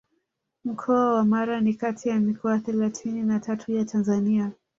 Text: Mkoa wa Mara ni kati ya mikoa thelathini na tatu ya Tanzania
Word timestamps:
Mkoa 0.65 1.13
wa 1.13 1.23
Mara 1.25 1.61
ni 1.61 1.73
kati 1.73 2.09
ya 2.09 2.19
mikoa 2.19 2.59
thelathini 2.59 3.23
na 3.23 3.39
tatu 3.39 3.71
ya 3.71 3.85
Tanzania 3.85 4.51